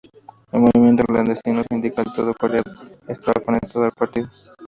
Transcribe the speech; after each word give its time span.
El 0.51 0.61
movimiento 0.61 1.03
clandestino 1.03 1.61
sindical 1.69 2.07
Todo 2.15 2.33
Corea 2.33 2.63
estaba 3.07 3.39
conectado 3.45 3.85
al 3.85 3.91
Partido. 3.91 4.27